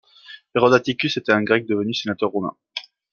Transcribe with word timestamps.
Hérode 0.55 0.73
Atticus 0.73 1.17
était 1.17 1.31
un 1.31 1.43
grec 1.43 1.67
devenu 1.67 1.93
sénateur 1.93 2.31
romain. 2.31 2.57